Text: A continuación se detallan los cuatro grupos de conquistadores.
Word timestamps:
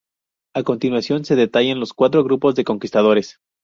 A 0.55 0.63
continuación 0.63 1.25
se 1.25 1.35
detallan 1.35 1.79
los 1.79 1.93
cuatro 1.93 2.23
grupos 2.23 2.55
de 2.55 2.63
conquistadores. 2.63 3.37